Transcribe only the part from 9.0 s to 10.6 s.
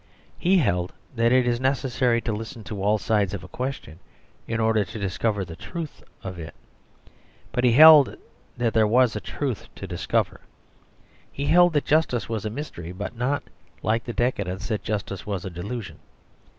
a truth to discover.